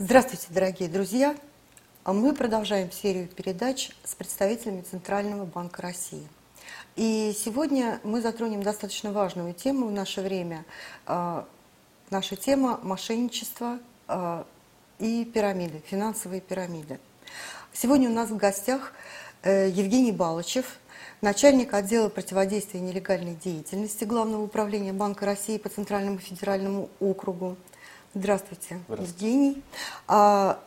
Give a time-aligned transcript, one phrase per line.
[0.00, 1.34] Здравствуйте, дорогие друзья!
[2.04, 6.24] А Мы продолжаем серию передач с представителями Центрального банка России.
[6.94, 10.64] И сегодня мы затронем достаточно важную тему в наше время.
[11.04, 11.48] А,
[12.10, 14.46] Наша тема– мошенничество а,
[15.00, 17.00] и пирамиды, финансовые пирамиды.
[17.72, 18.92] Сегодня у нас в гостях
[19.42, 20.78] э, Евгений Балычев,
[21.22, 27.56] начальник отдела противодействия нелегальной деятельности Главного управления Банка России по Центральному федеральному округу.
[28.18, 29.12] Здравствуйте, Здравствуйте.
[29.12, 29.62] Евгений.
[30.08, 30.58] А,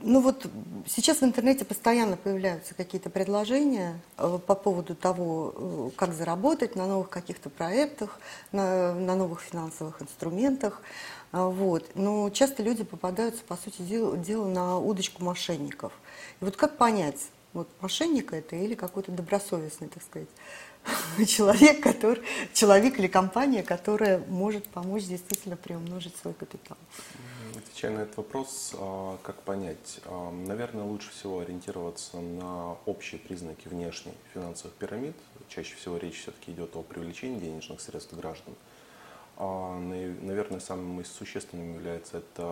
[0.00, 0.46] ну вот
[0.86, 6.86] сейчас в интернете постоянно появляются какие-то предложения э, по поводу того, э, как заработать на
[6.86, 8.18] новых каких-то проектах,
[8.52, 10.80] на, на новых финансовых инструментах.
[11.30, 11.90] А, Вот.
[11.94, 15.92] Но часто люди попадаются, по сути дела, дела, на удочку мошенников.
[16.40, 17.20] И вот как понять,
[17.52, 20.28] вот мошенник это или какой-то добросовестный, так сказать,
[21.26, 22.22] человек, который,
[22.52, 26.76] человек или компания, которая может помочь действительно приумножить свой капитал?
[27.56, 30.00] Отвечая на этот вопрос, а, как понять?
[30.04, 35.16] А, Наверное, лучше всего ориентироваться на общие признаки внешней финансовых пирамид.
[35.48, 38.54] Чаще всего речь все-таки идет о привлечении денежных средств граждан.
[39.38, 42.42] Наверное, самым существенным является это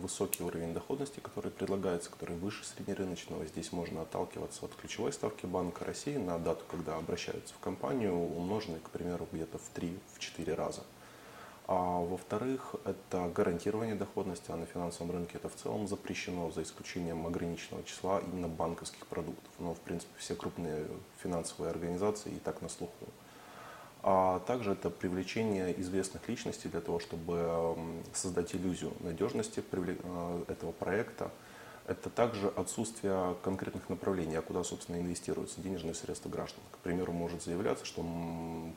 [0.00, 3.44] высокий уровень доходности, который предлагается, который выше среднерыночного.
[3.44, 8.80] Здесь можно отталкиваться от ключевой ставки Банка России на дату, когда обращаются в компанию, умноженной,
[8.80, 10.82] к примеру, где-то в 3-4 раза.
[11.66, 17.26] А во-вторых, это гарантирование доходности, а на финансовом рынке это в целом запрещено, за исключением
[17.26, 19.52] ограниченного числа именно банковских продуктов.
[19.58, 20.86] Но, в принципе, все крупные
[21.22, 23.06] финансовые организации и так на слуху.
[24.02, 27.76] А также это привлечение известных личностей для того, чтобы
[28.12, 31.30] создать иллюзию надежности э, этого проекта.
[31.86, 36.62] Это также отсутствие конкретных направлений, а куда, собственно, инвестируются денежные средства граждан.
[36.72, 38.04] К примеру, может заявляться, что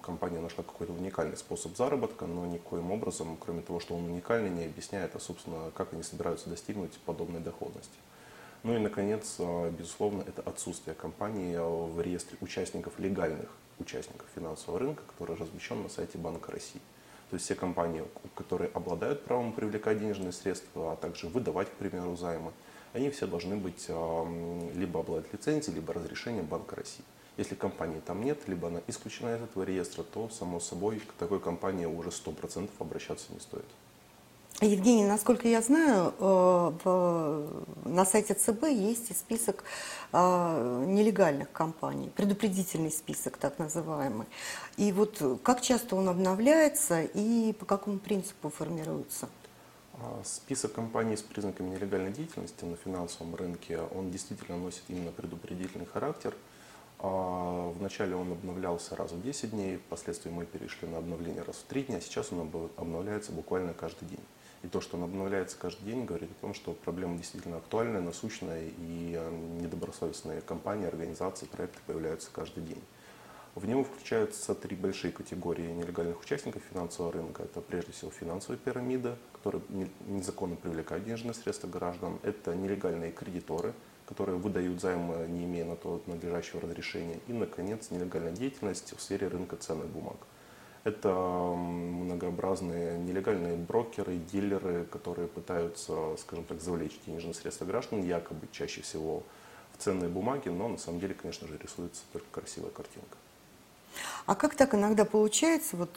[0.02, 4.66] компания нашла какой-то уникальный способ заработка, но никоим образом, кроме того, что он уникальный, не
[4.66, 7.98] объясняет, а, собственно, как они собираются достигнуть подобной доходности.
[8.64, 13.50] Ну и, наконец, э, безусловно, это отсутствие компании в реестре участников, легальных
[13.80, 16.82] участников финансового рынка, который размещен на сайте Банка России.
[17.30, 18.04] То есть все компании,
[18.36, 22.52] которые обладают правом привлекать денежные средства, а также выдавать, к примеру, займы,
[22.94, 23.90] они все должны быть
[24.76, 27.04] либо обладать лицензией, либо разрешением Банка России.
[27.38, 31.42] Если компании там нет, либо она исключена из этого реестра, то, само собой, к такой
[31.42, 33.66] компании уже 100% обращаться не стоит.
[34.68, 37.48] Евгений, насколько я знаю, э,
[37.86, 39.64] на сайте ЦБ есть и список
[40.12, 44.28] э, нелегальных компаний, предупредительный список так называемый.
[44.78, 49.30] И вот как часто он обновляется и по какому принципу формируется?
[49.98, 55.86] А, Список компаний с признаками нелегальной деятельности на финансовом рынке, он действительно носит именно предупредительный
[55.86, 56.36] характер.
[57.00, 61.64] А, Вначале он обновлялся раз в 10 дней, впоследствии мы перешли на обновление раз в
[61.64, 64.24] 3 дня, сейчас он обновляется буквально каждый день.
[64.66, 68.64] И то, что он обновляется каждый день, говорит о том, что проблема действительно актуальная, насущная,
[68.66, 69.32] и э,
[69.62, 72.82] недобросовестные компании, организации, проекты появляются каждый день.
[73.54, 77.44] В него включаются три большие категории нелегальных участников финансового рынка.
[77.44, 82.18] Это прежде всего финансовая пирамида, которые не- незаконно привлекают денежные средства граждан.
[82.24, 83.72] Это нелегальные кредиторы,
[84.08, 87.20] которые выдают займы, не имея на то надлежащего разрешения.
[87.28, 90.18] И, наконец, нелегальная деятельность в сфере рынка ценных бумаг.
[90.86, 98.82] Это многообразные нелегальные брокеры, дилеры, которые пытаются, скажем так, завлечь денежные средства граждан, якобы чаще
[98.82, 99.24] всего
[99.74, 103.18] в ценные бумаги, но на самом деле, конечно же, рисуется только красивая картинка.
[104.28, 105.90] А как так иногда получается, вот,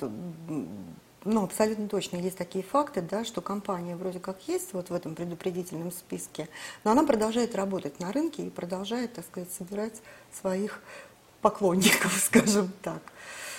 [1.25, 5.15] ну, абсолютно точно есть такие факты, да, что компания вроде как есть вот в этом
[5.15, 6.49] предупредительном списке,
[6.85, 10.01] но она продолжает работать на рынке и продолжает, так сказать, собирать
[10.33, 10.83] своих
[11.43, 13.03] поклонников, скажем так.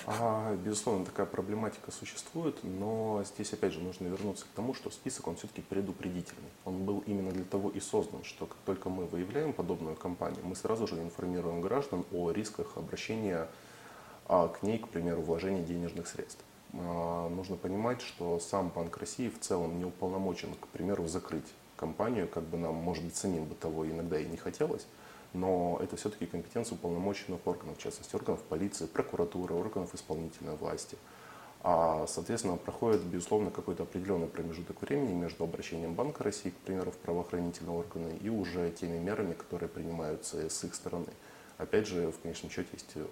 [0.06, 5.28] А, безусловно, такая проблематика существует, но здесь опять же нужно вернуться к тому, что список
[5.28, 6.50] он все-таки предупредительный.
[6.66, 10.56] Он был именно для того и создан, что как только мы выявляем подобную компанию, мы
[10.56, 13.48] сразу же информируем граждан о рисках обращения
[14.28, 16.44] а, к ней, к примеру, вложения денежных средств.
[16.74, 22.28] А, Нужно понимать, что сам Банк России в целом не уполномочен, к примеру, закрыть компанию,
[22.28, 24.86] как бы нам, может быть, самим бы того иногда и не хотелось,
[25.34, 30.98] но это все-таки компетенция уполномоченных органов, в частности, органов полиции, прокуратуры, органов исполнительной власти.
[31.62, 36.98] А, соответственно, проходит, безусловно, какой-то определенный промежуток времени между обращением Банка России, к примеру, в
[36.98, 41.08] правоохранительные органы и уже теми мерами, которые принимаются с их стороны.
[41.58, 43.06] Опять же, в конечном счете есть э,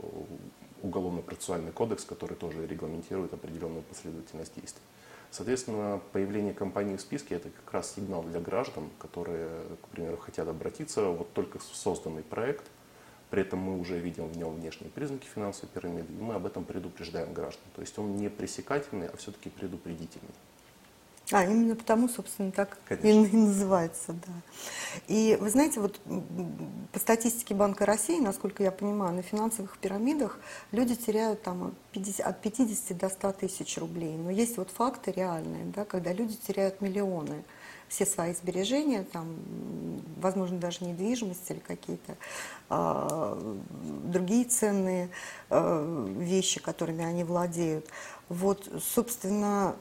[0.81, 4.81] уголовно-процессуальный кодекс, который тоже регламентирует определенную последовательность действий.
[5.31, 9.49] Соответственно, появление компании в списке– это как раз сигнал для граждан, которые,
[9.81, 12.65] к примеру, хотят обратиться вот только в созданный проект,
[13.29, 16.63] при этом мы уже видим в нем внешние признаки финансовой пирамиды, и мы об этом
[16.63, 17.63] предупреждаем граждан.
[17.75, 20.33] То есть он не пресекательный, а все-таки предупредительный.
[21.31, 23.35] А, именно потому, собственно, так и, Конечно.
[23.35, 24.31] и называется, да.
[25.07, 25.99] И вы знаете, вот
[26.93, 30.39] по статистике Банка России, насколько я понимаю, на финансовых пирамидах
[30.71, 34.15] люди теряют там от 50, от 50 до 100 тысяч рублей.
[34.15, 37.43] Но есть вот факты реальные, да, когда люди теряют миллионы
[37.89, 39.35] все свои сбережения, там,
[40.17, 42.15] возможно, даже недвижимость или какие-то
[42.69, 43.37] а,
[44.03, 45.09] другие ценные
[45.49, 47.85] а, вещи, которыми они владеют.
[48.29, 49.75] Вот, собственно,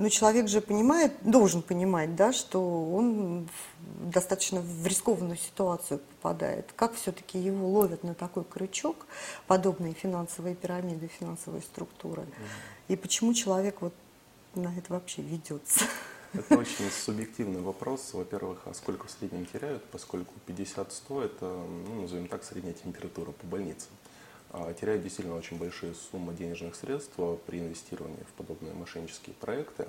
[0.00, 2.58] ну, человек же понимает, должен понимать, да, что
[2.90, 3.46] он
[3.80, 6.72] достаточно в рискованную ситуацию попадает.
[6.74, 9.06] Как все-таки его ловят на такой крючок
[9.46, 12.24] подобные финансовые пирамиды, финансовые структуры?
[12.88, 13.92] И почему человек вот
[14.54, 15.84] на это вообще ведется?
[16.32, 18.14] Это очень субъективный вопрос.
[18.14, 23.46] Во-первых, а сколько в среднем теряют, поскольку 50-100 это, ну, назовем так, средняя температура по
[23.46, 23.88] больнице.
[24.52, 27.14] А теряют действительно очень большие суммы денежных средств
[27.46, 29.86] при инвестировании в подобные мошеннические проекты.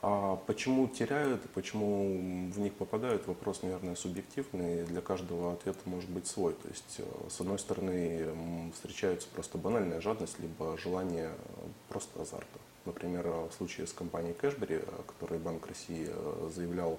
[0.00, 4.84] А почему теряют почему в них попадают, вопрос, наверное, субъективный.
[4.84, 6.54] Для каждого ответа может быть свой.
[6.54, 12.58] То есть, э, с одной стороны, встречаются просто банальная жадность, либо желание э, просто азарта.
[12.84, 16.98] Например, э, в случае с компанией Кэшбери, о которой Банк России э, заявлял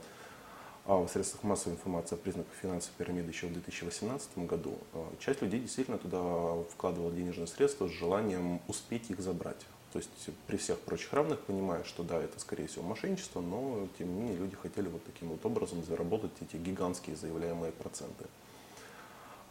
[0.89, 5.39] а в средствах массовой информации о признаках финансовой пирамиды еще в 2018 году, э, часть
[5.43, 9.63] людей действительно туда вкладывала денежные средства с желанием успеть их забрать.
[9.93, 10.09] То есть
[10.47, 14.37] при всех прочих равных понимая, что да, это скорее всего мошенничество, но тем не менее
[14.37, 18.25] люди хотели вот таким вот образом заработать эти гигантские заявляемые проценты.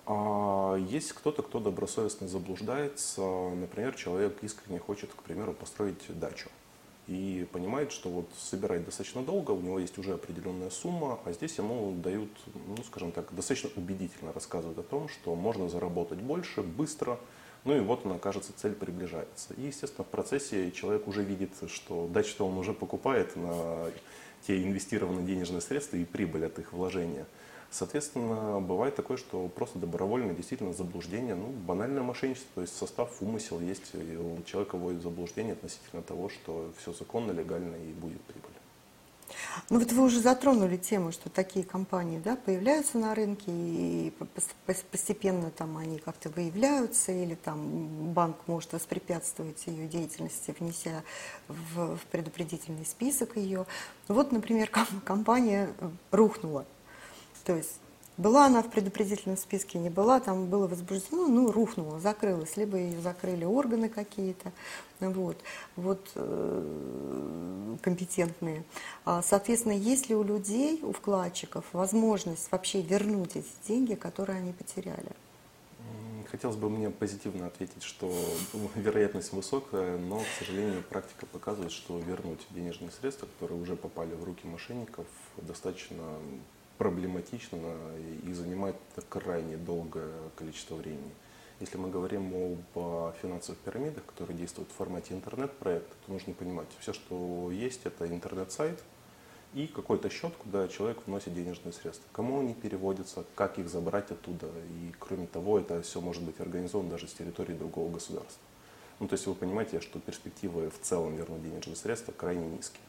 [0.06, 3.20] А есть кто-то, кто добросовестно заблуждается.
[3.20, 6.48] Например, человек искренне хочет, к примеру, построить дачу.
[7.08, 11.56] И понимает, что вот собирать достаточно долго, у него есть уже определенная сумма, а здесь
[11.56, 12.28] ему дают,
[12.66, 17.18] ну, скажем так, достаточно убедительно рассказывают о том, что можно заработать больше, быстро,
[17.64, 19.54] ну и вот она, кажется, цель приближается.
[19.54, 23.90] И, естественно, в процессе человек уже видит, что дачу-то он уже покупает на
[24.46, 27.26] те инвестированные денежные средства и прибыль от их вложения.
[27.70, 33.60] Соответственно, бывает такое, что просто добровольно действительно заблуждение, ну, банальное мошенничество, то есть состав, умысел
[33.60, 38.52] есть, и у человека вводит заблуждение относительно того, что все законно, легально и будет прибыль.
[39.70, 44.54] Ну вот вы уже затронули тему, что такие компании да, появляются на рынке, и пос-
[44.66, 51.02] пос- постепенно там они как-то выявляются, или там банк может воспрепятствовать ее деятельности, внеся
[51.48, 53.66] в, в предупредительный список ее.
[54.08, 55.68] Вот, например, ком- компания
[56.10, 56.64] рухнула.
[57.48, 57.80] То есть
[58.18, 63.00] была она в предупредительном списке, не была, там было возбуждено, ну, рухнула, закрылась, либо ее
[63.00, 64.52] закрыли органы какие-то,
[65.00, 65.38] вот,
[65.76, 68.64] вот э, компетентные.
[69.06, 74.52] А, Соответственно, есть ли у людей, у вкладчиков возможность вообще вернуть эти деньги, которые они
[74.52, 75.12] потеряли?
[76.30, 78.12] Хотелось бы мне позитивно ответить, что
[78.52, 84.14] ну, вероятность высокая, но, к сожалению, практика показывает, что вернуть денежные средства, которые уже попали
[84.14, 85.06] в руки мошенников,
[85.38, 86.04] достаточно
[86.78, 87.58] проблематично
[88.24, 88.76] и занимает
[89.08, 91.12] крайне долгое количество времени.
[91.60, 96.68] Если мы говорим об а, финансовых пирамидах, которые действуют в формате интернет-проекта, то нужно понимать,
[96.78, 98.80] все, что есть, это интернет-сайт
[99.54, 102.06] и какой-то счет, куда человек вносит денежные средства.
[102.12, 104.46] Кому они переводятся, как их забрать оттуда.
[104.46, 108.42] И кроме того, это все может быть организовано даже с территории другого государства.
[109.00, 112.82] Ну, то есть вы понимаете, что перспективы в целом вернуть денежные средства крайне низкие.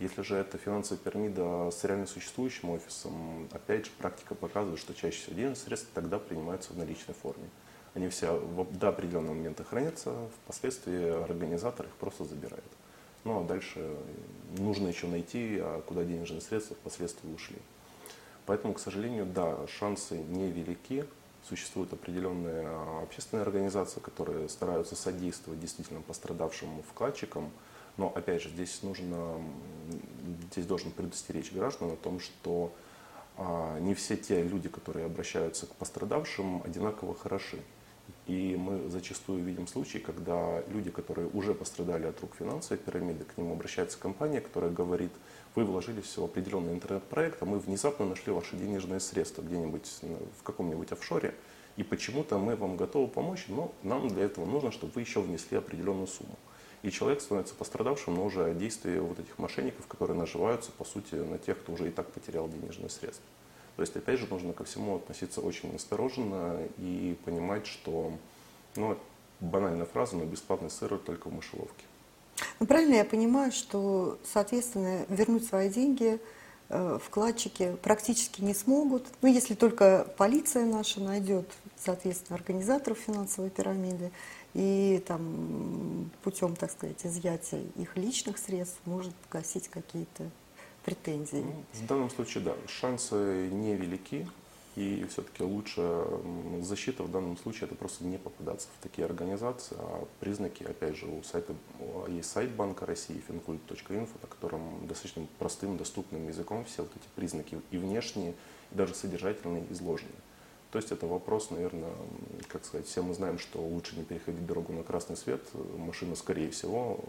[0.00, 5.18] Если же это финансовая пирамида с реально существующим офисом, опять же, практика показывает, что чаще
[5.18, 7.48] всего денежные средства тогда принимаются в наличной форме.
[7.94, 8.40] Они все
[8.72, 12.64] до определенного момента хранятся, впоследствии организатор их просто забирает.
[13.22, 13.96] Ну а дальше
[14.58, 17.58] нужно еще найти, а куда денежные средства впоследствии ушли.
[18.46, 21.06] Поэтому, к сожалению, да, шансы невелики.
[21.48, 27.50] Существуют определенные а, общественные организации, которые стараются содействовать действительно пострадавшим вкладчикам.
[27.96, 29.40] Но, опять же, здесь нужно,
[30.52, 32.72] здесь должен предостеречь граждан о том, что
[33.36, 37.58] а, не все те люди, которые обращаются к пострадавшим, одинаково хороши.
[38.26, 43.36] И мы зачастую видим случаи, когда люди, которые уже пострадали от рук финансовой пирамиды, к
[43.36, 45.12] ним обращается компания, которая говорит,
[45.54, 50.00] вы вложились в определенный интернет-проект, а мы внезапно нашли ваши денежные средства где-нибудь
[50.38, 51.34] в каком-нибудь офшоре,
[51.76, 55.58] и почему-то мы вам готовы помочь, но нам для этого нужно, чтобы вы еще внесли
[55.58, 56.38] определенную сумму.
[56.84, 61.14] И человек становится пострадавшим, но уже от действия вот этих мошенников, которые наживаются, по сути,
[61.14, 63.24] на тех, кто уже и так потерял денежные средства.
[63.76, 68.12] То есть, опять же, нужно ко всему относиться очень осторожно и понимать, что,
[68.76, 68.98] ну,
[69.40, 71.84] банальная фраза, но бесплатный сыр только в мышеловке.
[72.60, 76.20] Ну, правильно я понимаю, что, соответственно, вернуть свои деньги
[76.68, 84.10] вкладчики практически не смогут, ну, если только полиция наша найдет, соответственно, организаторов финансовой пирамиды
[84.54, 90.30] и там путем, так сказать, изъятия их личных средств может гасить какие-то
[90.84, 91.44] претензии.
[91.44, 94.28] Ну, в данном случае, да, шансы невелики,
[94.76, 96.04] и все-таки лучше
[96.62, 99.76] защита в данном случае это просто не попадаться в такие организации.
[99.78, 101.54] А признаки, опять же, у сайта
[102.08, 107.60] есть сайт Банка России, fincult.info, на котором достаточно простым, доступным языком все вот эти признаки
[107.70, 108.34] и внешние,
[108.72, 110.10] и даже содержательные изложены.
[110.72, 111.92] То есть это вопрос, наверное,
[112.48, 115.40] как сказать, все мы знаем, что лучше не переходить дорогу на красный свет.
[115.76, 117.04] Машина, скорее всего,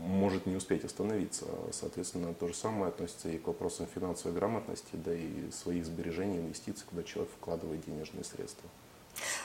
[0.00, 1.46] может не успеть остановиться.
[1.72, 6.84] Соответственно, то же самое относится и к вопросам финансовой грамотности, да и своих сбережений, инвестиций,
[6.88, 8.68] куда человек вкладывает денежные средства.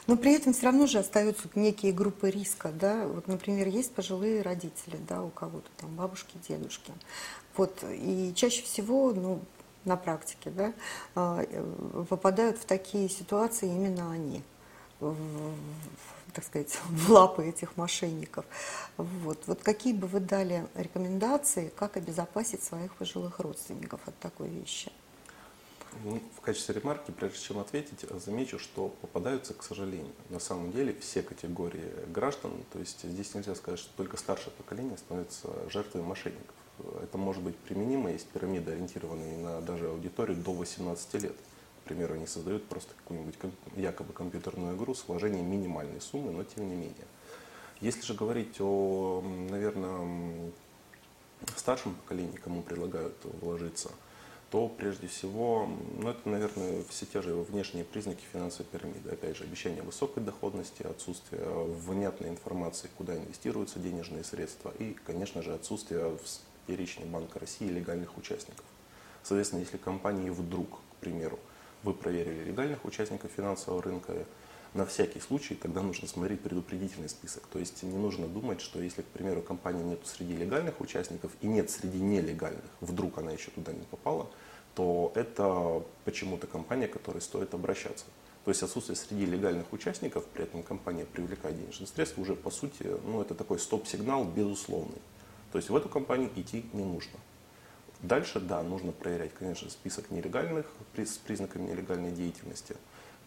[0.07, 4.41] Но при этом все равно же остаются некие группы риска, да, вот, например, есть пожилые
[4.41, 6.91] родители, да, у кого-то там бабушки, дедушки,
[7.55, 9.39] вот, и чаще всего, ну,
[9.85, 10.73] на практике, да,
[11.15, 14.43] а, э, попадают в такие ситуации именно они,
[16.33, 18.45] так сказать, в лапы этих мошенников.
[18.97, 19.43] Вот.
[19.47, 24.91] вот какие бы вы дали рекомендации, как обезопасить своих пожилых родственников от такой вещи?
[26.03, 30.95] Ну, в качестве ремарки, прежде чем ответить, замечу, что попадаются, к сожалению, на самом деле
[30.99, 32.51] все категории граждан.
[32.71, 36.55] То есть здесь нельзя сказать, что только старшее поколение становится жертвой мошенников.
[37.01, 41.35] Это может быть применимо, есть пирамиды, ориентированные на даже аудиторию до 18 лет.
[41.85, 43.35] Примеру, они создают просто какую-нибудь
[43.75, 47.07] якобы компьютерную игру с вложением минимальной суммы, но тем не менее.
[47.81, 50.51] Если же говорить о, наверное,
[51.57, 53.91] старшем поколении, кому предлагают вложиться,
[54.49, 59.09] то прежде всего, ну это, наверное, все те же внешние признаки финансовой пирамиды.
[59.09, 65.53] Опять же, обещание высокой доходности, отсутствие внятной информации, куда инвестируются денежные средства и, конечно же,
[65.53, 66.21] отсутствие в
[66.67, 68.63] перечне Банка России легальных участников.
[69.23, 71.39] Соответственно, если компании вдруг, к примеру,
[71.83, 74.25] вы проверили легальных участников финансового рынка,
[74.73, 77.43] на всякий случай тогда нужно смотреть предупредительный список.
[77.47, 81.47] То есть не нужно думать, что если, к примеру, компании нет среди легальных участников и
[81.47, 84.29] нет среди нелегальных, вдруг она еще туда не попала,
[84.73, 88.05] то это почему-то компания, к которой стоит обращаться.
[88.45, 92.83] То есть отсутствие среди легальных участников, при этом компания привлекает денежные средства, уже по сути,
[93.05, 95.01] ну это такой стоп-сигнал безусловный.
[95.51, 97.19] То есть в эту компанию идти не нужно.
[98.03, 100.65] Дальше, да, нужно проверять, конечно, список нелегальных,
[100.97, 102.75] с признаками нелегальной деятельности,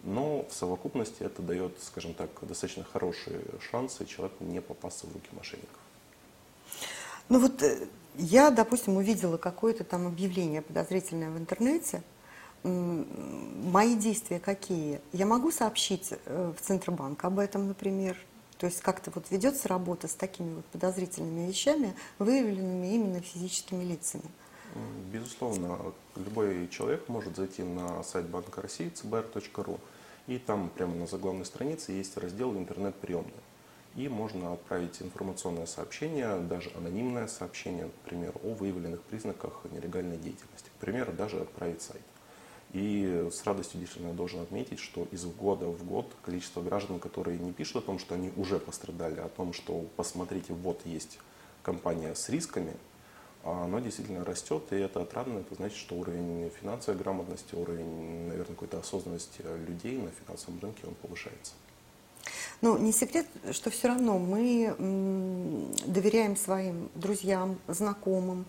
[0.05, 3.41] но в совокупности это дает, скажем так, достаточно хорошие
[3.71, 5.79] шансы человеку не попасться в руки мошенников.
[7.31, 12.03] Ну вот э, я, допустим, увидела какое-то там объявление подозрительное в интернете.
[12.63, 15.01] Мои действия какие?
[15.15, 18.19] Я могу сообщить э, в Центробанк об этом, например?
[18.59, 24.25] То есть как-то вот ведется работа с такими вот подозрительными вещами, выявленными именно физическими лицами?
[25.13, 29.79] Безусловно, любой человек может зайти на сайт Банка России cbr.ru
[30.27, 33.33] и там прямо на заглавной странице есть раздел «Интернет-приемная».
[33.95, 40.69] И можно отправить информационное сообщение, даже анонимное сообщение, например, о выявленных признаках нелегальной деятельности.
[40.77, 42.03] К примеру, даже отправить сайт.
[42.73, 47.53] И с радостью действительно должен отметить, что из года в год количество граждан, которые не
[47.53, 51.19] пишут о том, что они уже пострадали, а о том, что посмотрите, вот есть
[51.63, 52.75] компания с рисками,
[53.47, 55.39] оно действительно растет, и это отрадно.
[55.39, 60.95] Это значит, что уровень финансовой грамотности, уровень, наверное, какой-то осознанности людей на финансовом рынке, он
[60.95, 61.53] повышается.
[62.61, 64.75] Ну, не секрет, что все равно мы
[65.87, 68.47] доверяем своим друзьям, знакомым,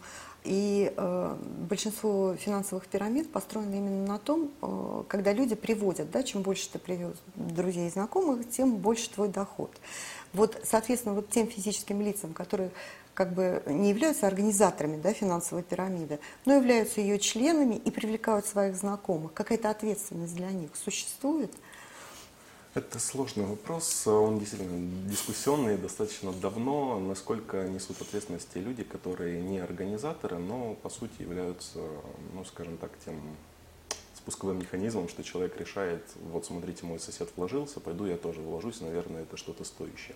[0.48, 1.36] и э,
[1.70, 6.80] большинство финансовых пирамид построено именно на том, э, когда люди приводят, да, чем больше ты
[6.80, 9.72] привез друзей и знакомых, тем больше твой доход.
[10.34, 12.72] Вот, соответственно, вот тем физическим лицам, которые
[13.14, 18.76] как бы не являются организаторами да, финансовой пирамиды, но являются ее членами и привлекают своих
[18.76, 19.34] знакомых.
[19.34, 21.52] Какая-то ответственность для них существует?
[22.78, 29.58] Это сложный вопрос, он действительно дискуссионный достаточно давно, насколько несут ответственность те люди, которые не
[29.58, 31.80] организаторы, но по сути являются,
[32.36, 33.20] ну скажем так, тем
[34.14, 39.24] спусковым механизмом, что человек решает, вот смотрите, мой сосед вложился, пойду я тоже вложусь, наверное,
[39.24, 40.16] это что-то стоящее.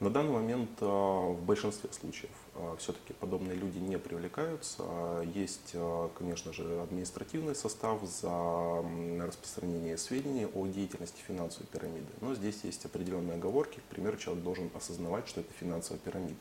[0.00, 4.82] На данный момент а, в большинстве случаев а, все-таки подобные люди не привлекаются.
[5.34, 8.82] Есть, а, конечно же, административный состав за
[9.22, 12.06] распространение сведений о деятельности финансовой пирамиды.
[12.22, 13.80] Но здесь есть определенные оговорки.
[13.80, 16.40] К примеру, человек должен осознавать, что это финансовая пирамида.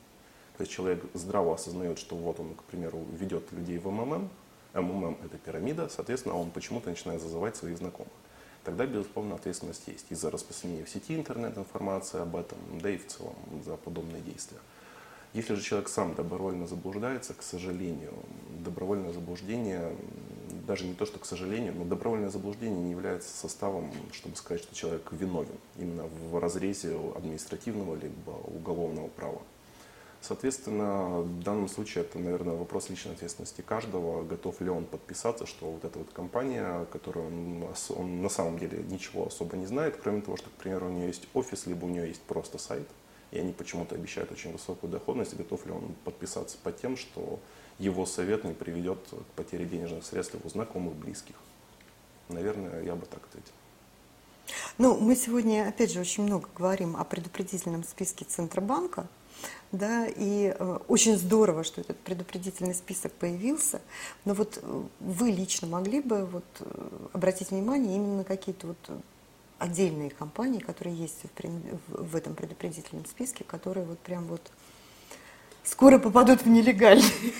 [0.55, 4.29] То есть человек здраво осознает, что вот он, к примеру, ведет людей в МММ,
[4.73, 8.13] МММ– это пирамида, соответственно, он почему-то начинает зазывать своих знакомых
[8.69, 13.07] тогда, безусловно, ответственность есть и за распространение в сети интернет-информации об этом, да и в
[13.07, 13.35] целом
[13.65, 14.59] за подобные действия.
[15.33, 18.13] Если же человек сам добровольно заблуждается, к сожалению,
[18.63, 19.95] добровольное заблуждение
[20.67, 24.75] даже не то, что к сожалению, но добровольное заблуждение не является составом, чтобы сказать, что
[24.75, 29.41] человек виновен именно в разрезе административного либо уголовного права.
[30.21, 35.71] Соответственно, в данном случае это, наверное, вопрос личной ответственности каждого, готов ли он подписаться, что
[35.71, 40.21] вот эта вот компания, которая он, он на самом деле ничего особо не знает, кроме
[40.21, 42.87] того, что, к примеру, у нее есть офис, либо у нее есть просто сайт,
[43.31, 47.39] и они почему-то обещают очень высокую доходность, готов ли он подписаться по тем, что
[47.77, 51.35] его совет не приведет к потере денежных средств его знакомых, близких.
[52.27, 53.53] Наверное, я бы так ответил.
[54.77, 59.07] Ну, мы сегодня, опять же, очень много говорим о предупредительном списке Центробанка,
[59.71, 63.81] да, и э, очень здорово, что этот предупредительный список появился,
[64.25, 69.01] но вот э, вы лично могли бы вот э, обратить внимание именно на какие-то вот
[69.59, 71.17] отдельные компании, которые есть
[71.87, 74.41] в, этом предупредительном списке, которые вот прям вот
[75.63, 77.33] скоро попадут в нелегальный.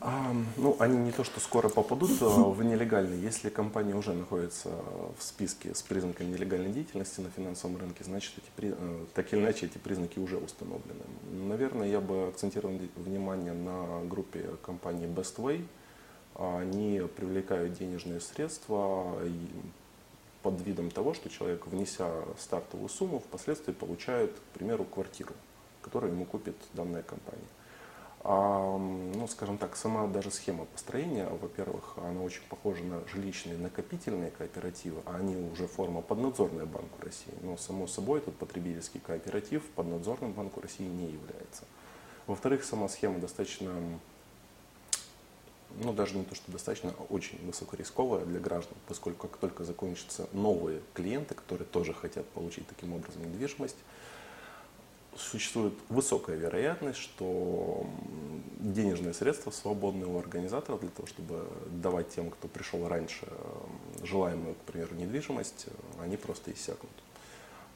[0.00, 3.18] А, ну, они не то, что скоро попадут а, в нелегальный.
[3.18, 4.70] Если компания уже находится
[5.18, 9.66] в списке с признаками нелегальной деятельности на финансовом рынке, значит, эти, э, так или иначе
[9.66, 11.02] эти признаки уже установлены.
[11.30, 15.64] Наверное, я бы акцентировал внимание на группе компании Best Way.
[16.34, 19.18] Они привлекают денежные средства
[20.42, 25.34] под видом того, что человек, внеся стартовую сумму, впоследствии получает, к примеру, квартиру
[25.88, 27.48] которую ему купит данная компания.
[28.20, 34.30] А, ну, скажем так, сама даже схема построения, во-первых, она очень похожа на жилищные накопительные
[34.30, 37.32] кооперативы, а они уже форма поднадзорная Банку России.
[37.40, 41.64] Но, само собой, этот потребительский кооператив поднадзорным Банку России не является.
[42.26, 43.72] Во-вторых, сама схема достаточно,
[45.82, 50.28] ну, даже не то, что достаточно, а очень высокорисковая для граждан, поскольку как только закончатся
[50.32, 53.76] новые клиенты, которые тоже хотят получить таким образом недвижимость,
[55.18, 57.86] существует высокая вероятность, что
[58.58, 63.26] денежные средства свободные у организаторов для того, чтобы давать тем, кто пришел раньше,
[64.02, 65.66] желаемую, к примеру, недвижимость,
[66.00, 66.92] они просто иссякнут.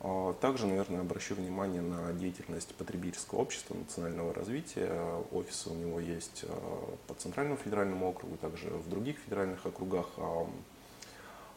[0.04, 4.90] А также, наверное, обращу внимание на деятельность потребительского общества национального развития.
[5.30, 10.08] Офисы у него есть а, по Центральному федеральному округу, также в других федеральных округах.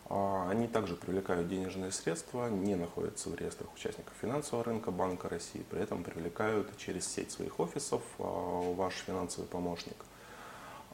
[0.08, 5.66] А они также привлекают денежные средства, не находятся в реестрах участников финансового рынка Банка России,
[5.70, 9.98] при этом привлекают через сеть своих офисов а, ваш финансовый помощник.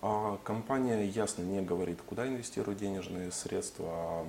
[0.02, 4.26] А компания ясно не говорит, куда инвестирует денежные средства,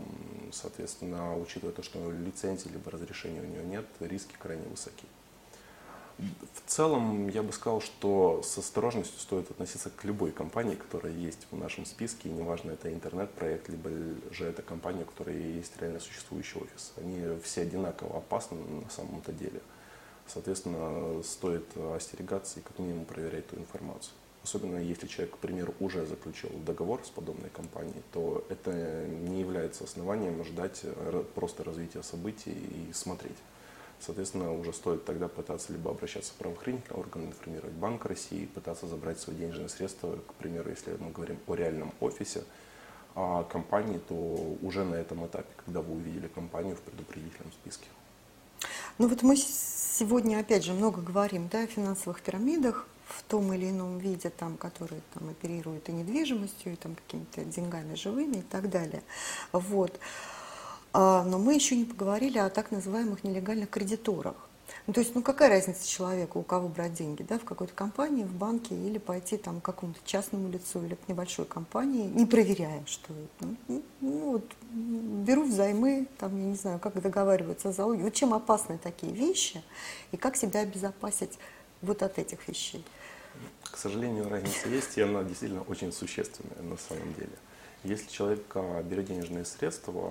[0.50, 5.06] соответственно, учитывая то, что лицензии либо разрешения у нее нет, риски крайне высоки.
[6.18, 11.46] В целом, я бы сказал, что с осторожностью стоит относиться к любой компании, которая есть
[11.50, 13.90] в нашем списке, и неважно, это интернет-проект, либо
[14.30, 16.92] же это компания, у которой есть реально существующий офис.
[16.96, 19.60] Они все одинаково опасны на самом-то деле.
[20.26, 24.14] Соответственно, стоит остерегаться и как минимум проверять ту информацию.
[24.44, 29.84] Особенно если человек, к примеру, уже заключил договор с подобной компанией, то это не является
[29.84, 30.82] основанием ждать
[31.34, 33.36] просто развития событий и смотреть.
[34.04, 39.20] Соответственно, уже стоит тогда пытаться либо обращаться в правоохранительные органы, информировать Банк России, пытаться забрать
[39.20, 40.16] свои денежные средства.
[40.26, 42.42] К примеру, если мы говорим о реальном офисе
[43.14, 44.14] а компании, то
[44.62, 47.86] уже на этом этапе, когда вы увидели компанию в предупредительном списке.
[48.98, 53.70] Ну вот мы сегодня опять же много говорим да, о финансовых пирамидах в том или
[53.70, 58.70] ином виде, там, которые там, оперируют и недвижимостью, и там, какими-то деньгами живыми и так
[58.70, 59.02] далее.
[59.52, 59.98] Вот.
[60.92, 64.34] А, но мы еще не поговорили о так называемых нелегальных кредиторах.
[64.86, 68.24] Ну, то есть, ну какая разница человеку, у кого брать деньги, да, в какой-то компании,
[68.24, 72.82] в банке или пойти там к какому-то частному лицу или к небольшой компании, не проверяя,
[72.86, 78.02] что ну, ну, ну вот, беру взаймы, там, я не знаю, как договариваются о залоге.
[78.02, 79.62] Вот чем опасны такие вещи
[80.10, 81.38] и как себя обезопасить
[81.80, 82.84] вот от этих вещей?
[83.62, 87.32] К сожалению, разница есть, и она действительно очень существенная на самом деле.
[87.84, 90.02] Если человек а, берет денежные средства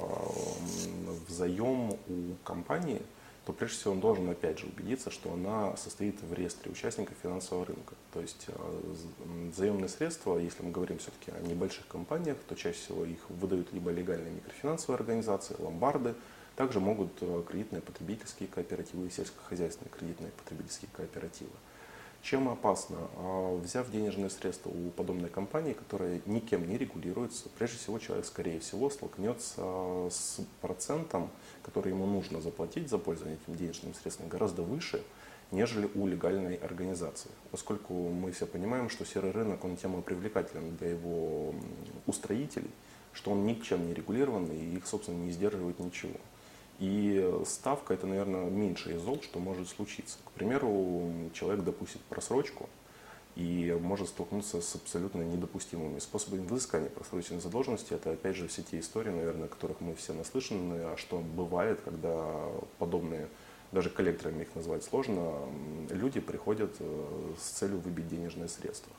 [1.28, 3.02] в заем у компании,
[3.46, 7.66] то прежде всего он должен опять же убедиться, что она состоит в реестре участников финансового
[7.66, 7.96] рынка.
[8.14, 13.06] То есть а, заемные средства, если мы говорим все-таки о небольших компаниях, то чаще всего
[13.06, 16.14] их выдают либо легальные микрофинансовые организации, ломбарды,
[16.56, 21.52] также могут а, кредитные потребительские кооперативы и сельскохозяйственные кредитные потребительские кооперативы.
[22.22, 22.98] Чем опасно?
[23.18, 28.60] А, взяв денежные средства у подобной компании, которая никем не регулируется, прежде всего человек, скорее
[28.60, 31.32] всего, столкнется с процентом,
[31.64, 35.04] который ему нужно заплатить за пользование этим денежным средством, гораздо выше,
[35.50, 37.32] нежели у легальной организации.
[37.50, 41.56] Поскольку мы все понимаем, что серый рынок, он тема привлекательна для его
[42.06, 42.70] устроителей,
[43.14, 46.18] что он ничем не регулирован и их, собственно, не сдерживает ничего.
[46.82, 50.17] И ставка это, наверное, меньше из зол, что может случиться.
[50.26, 52.67] К примеру, человек допустит просрочку,
[53.36, 57.94] и может столкнуться с абсолютно недопустимыми способами взыскания просроченной задолженности.
[57.94, 61.80] Это, опять же, все те истории, наверное, о которых мы все наслышаны, а что бывает,
[61.86, 63.28] когда подобные,
[63.72, 65.34] даже коллекторами их назвать сложно,
[65.91, 68.91] люди приходят э, с целью выбить денежные средства.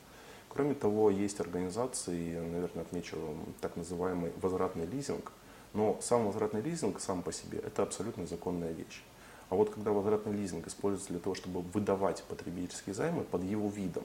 [0.49, 3.17] Кроме того, есть организации, наверное, отмечу
[3.61, 5.33] так называемый возвратный лизинг,
[5.75, 9.03] но сам возвратный лизинг сам по себе– это абсолютно законная вещь.
[9.49, 14.05] А вот когда возвратный лизинг используется для того, чтобы выдавать потребительские займы под его видом,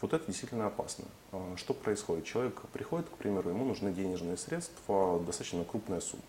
[0.00, 1.04] вот это действительно опасно.
[1.30, 2.24] А, что происходит?
[2.24, 6.24] Человек приходит, к примеру, ему нужны денежные средства, достаточно крупная сумма.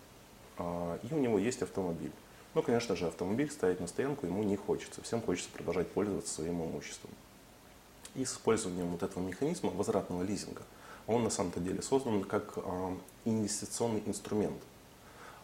[0.58, 2.12] А, и у него есть автомобиль.
[2.54, 5.02] Ну, конечно же, автомобиль ставить на стоянку ему не хочется.
[5.02, 7.10] Всем хочется продолжать пользоваться своим имуществом.
[8.14, 10.62] И с использованием вот этого механизма возвратного лизинга,
[11.06, 14.60] он на самом-то деле создан как а, инвестиционный инструмент,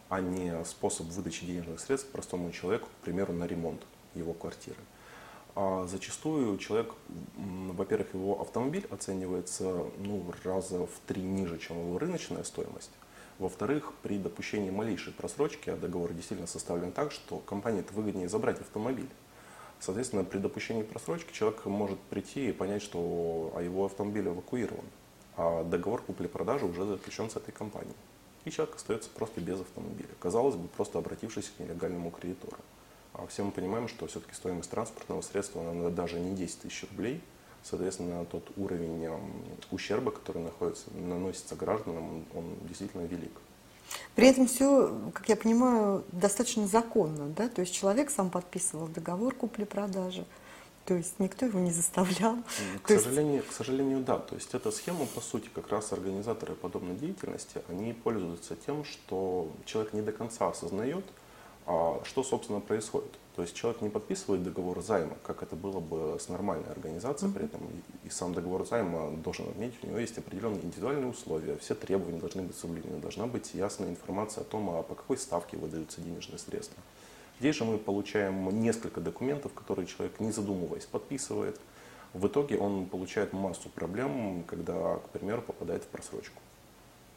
[0.08, 3.82] а не способ выдачи денежных средств простому человеку, к примеру, на ремонт
[4.14, 4.78] его квартиры.
[5.54, 6.94] А зачастую человек,
[7.36, 12.90] во-первых, его автомобиль оценивается ну, раза в три ниже, чем его рыночная стоимость.
[13.38, 18.60] Во-вторых, при допущении малейшей просрочки, а договор действительно составлен так, что компании это выгоднее забрать
[18.60, 19.08] автомобиль.
[19.80, 24.84] Соответственно, при допущении просрочки человек может прийти и понять, что а его автомобиль эвакуирован,
[25.40, 27.96] а договор купли-продажи уже заключен с этой компанией.
[28.44, 30.10] И человек остается просто без автомобиля.
[30.18, 32.58] Казалось бы, просто обратившись к нелегальному кредитору.
[33.14, 37.22] А все мы понимаем, что все-таки стоимость транспортного средства она даже не 10 тысяч рублей.
[37.62, 39.08] Соответственно, тот уровень
[39.70, 43.32] ущерба, который находится, наносится гражданам, он действительно велик.
[44.14, 47.48] При этом все, как я понимаю, достаточно законно, да?
[47.48, 50.26] То есть человек сам подписывал договор купли-продажи,
[50.84, 52.36] то есть никто его не заставлял.
[52.82, 53.48] К, сожалению, есть...
[53.48, 54.18] к сожалению, да.
[54.18, 59.50] То есть эта схема, по сути, как раз организаторы подобной деятельности, они пользуются тем, что
[59.64, 61.04] человек не до конца осознает,
[61.66, 63.12] а что, собственно, происходит?
[63.36, 67.34] То есть человек не подписывает договор займа, как это было бы с нормальной организацией, mm-hmm.
[67.34, 67.60] при этом
[68.04, 72.42] и, сам договор займа должен отметить, у него есть определенные индивидуальные условия, все требования должны
[72.42, 76.82] быть соблюдены, должна быть ясная информация о том, а по какой ставке выдаются денежные средства.
[77.40, 81.58] Здесь же мы получаем несколько документов, которые человек, не задумываясь, подписывает.
[82.12, 86.38] В итоге он получает массу проблем, когда, к примеру, попадает в просрочку.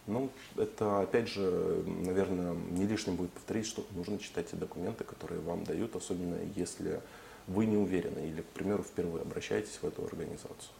[0.07, 5.41] Ну, это, опять же, наверное, не лишним будет повторить, что нужно читать те документы, которые
[5.41, 7.01] вам дают, особенно если
[7.47, 10.71] вы не уверены или, к примеру, впервые обращаетесь в эту организацию.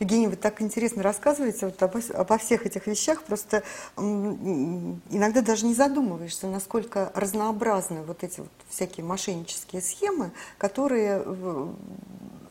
[0.00, 3.62] Евгений, вы так интересно рассказываете вот обо, обо всех этих вещах, просто
[3.96, 11.22] иногда даже не задумываешься, насколько разнообразны вот эти вот всякие мошеннические схемы, которые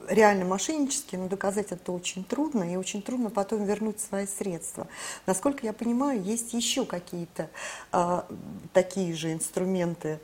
[0.08, 4.88] реально мошеннические, но доказать это очень трудно, и очень трудно потом вернуть свои средства.
[5.26, 7.50] Насколько я понимаю, есть еще какие-то
[7.92, 8.26] а,
[8.74, 10.20] такие же инструменты,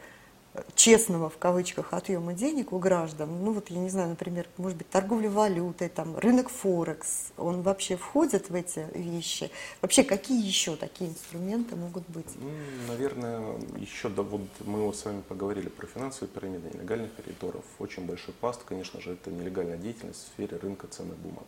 [0.75, 4.89] честного в кавычках отъема денег у граждан, ну вот я не знаю, например, может быть,
[4.89, 9.51] торговля валютой, там, рынок Форекс, он вообще входит в эти вещи?
[9.81, 12.27] Вообще, какие еще такие инструменты могут быть?
[12.35, 12.49] Ну,
[12.87, 17.63] наверное, еще, да, вот мы с вами поговорили про финансовые пирамиды, нелегальных кредиторов.
[17.79, 21.45] Очень большой пласт, конечно же, это нелегальная деятельность в сфере рынка ценных бумаг.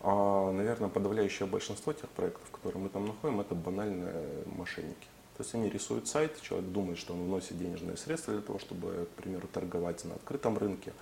[0.00, 5.08] А, наверное, подавляющее большинство тех проектов, которые мы там находим, это банальные мошенники.
[5.38, 9.06] То есть они рисуют сайт, человек думает, что он вносит денежные средства для того, чтобы,
[9.14, 10.92] к примеру, торговать на открытом рынке.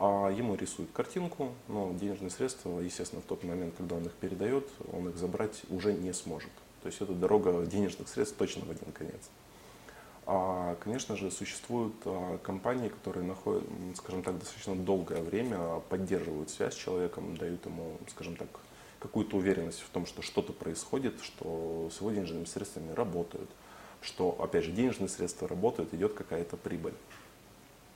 [0.00, 4.68] А ему рисуют картинку, но денежные средства, естественно, в тот момент, когда он их передает,
[4.92, 6.50] он их забрать уже не сможет.
[6.82, 9.30] То есть это дорога денежных средств точно в один конец.
[10.26, 13.62] А, конечно же, существуют а, компании, которые находят,
[13.94, 18.48] скажем так, достаточно долгое время поддерживают связь с человеком, дают ему, скажем так,
[18.98, 23.48] какую-то уверенность в том, что что-то происходит, что с его денежными средствами работают,
[24.02, 26.94] что, опять же, денежные средства работают, идет какая-то прибыль.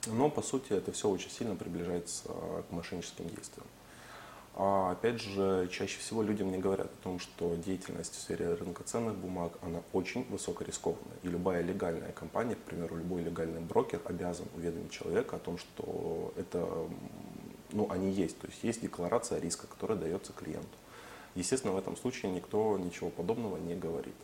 [0.07, 3.67] Но, по сути, это все очень сильно приближается к мошенническим действиям.
[4.57, 8.83] А опять же, чаще всего люди мне говорят о том, что деятельность в сфере рынка
[8.83, 11.17] ценных бумаг, она очень высокорискованная.
[11.23, 16.31] И любая легальная компания, к примеру, любой легальный брокер обязан уведомить человека о том, что
[16.37, 16.87] это,
[17.71, 18.39] ну, они есть.
[18.39, 20.69] То есть есть декларация риска, которая дается клиенту.
[21.35, 24.15] Естественно, в этом случае никто ничего подобного не говорит.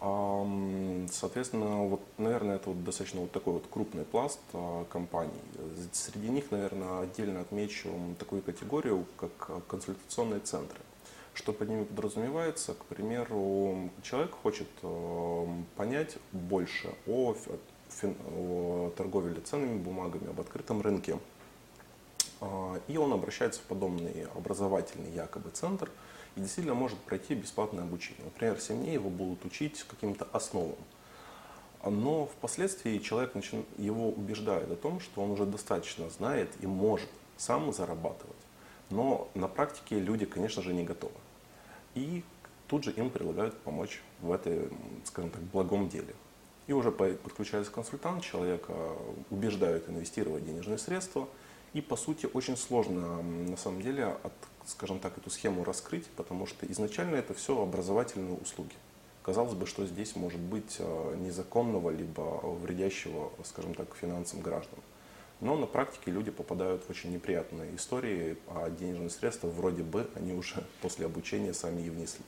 [0.00, 5.32] Соответственно, вот, наверное, это вот достаточно вот такой вот крупный пласт а, компаний.
[5.92, 10.78] Среди них, наверное, отдельно отмечу такую категорию, как консультационные центры.
[11.34, 12.74] Что под ними подразумевается?
[12.74, 14.68] К примеру, человек хочет
[15.76, 17.34] понять больше о,
[18.02, 21.18] о торговле ценными бумагами, об открытом рынке.
[22.40, 25.90] А, и он обращается в подобный образовательный якобы центр–
[26.38, 28.24] и действительно может пройти бесплатное обучение.
[28.24, 30.76] Например, 7 дней его будут учить каким-то основам.
[31.84, 33.64] Но впоследствии человек начи...
[33.76, 38.36] его убеждает о том, что он уже достаточно знает и может сам зарабатывать.
[38.90, 41.14] Но на практике люди, конечно же, не готовы.
[41.96, 42.22] И
[42.68, 44.68] тут же им предлагают помочь в этой,
[45.04, 46.14] скажем так, благом деле.
[46.68, 48.72] И уже подключается консультант, человека
[49.30, 51.28] убеждают инвестировать денежные средства.
[51.74, 54.32] И, по сути, очень сложно, на самом деле, от,
[54.66, 58.74] скажем так, эту схему раскрыть, потому что изначально это все образовательные услуги.
[59.22, 64.78] Казалось бы, что здесь может быть э, незаконного, либо вредящего, скажем так, финансам граждан.
[65.40, 70.32] Но на практике люди попадают в очень неприятные истории, а денежные средства вроде бы они
[70.32, 72.24] уже после обучения сами и внесли.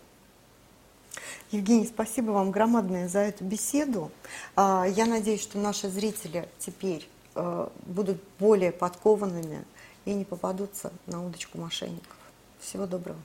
[1.50, 4.12] Евгений, спасибо вам громадное за эту беседу.
[4.54, 9.64] А, я надеюсь, что наши зрители теперь будут более подкованными
[10.04, 12.16] и не попадутся на удочку мошенников.
[12.60, 13.18] Всего доброго.